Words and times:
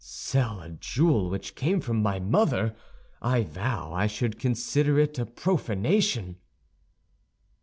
"Sell 0.03 0.59
a 0.61 0.69
jewel 0.71 1.29
which 1.29 1.53
came 1.53 1.79
from 1.79 2.01
my 2.01 2.19
mother! 2.19 2.75
I 3.21 3.43
vow 3.43 3.93
I 3.93 4.07
should 4.07 4.39
consider 4.39 4.97
it 4.97 5.19
a 5.19 5.27
profanation." 5.27 6.37